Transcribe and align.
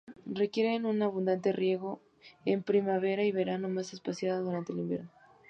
Requieren 0.41 0.87
un 0.87 1.03
abundante 1.03 1.51
riego 1.53 2.01
en 2.45 2.63
primavera 2.63 3.23
y 3.23 3.31
verano, 3.31 3.69
más 3.69 3.93
espaciado 3.93 4.43
durante 4.43 4.73
el 4.73 4.79
invierno. 4.79 5.11